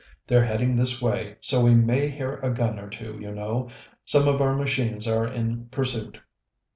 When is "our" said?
4.41-4.55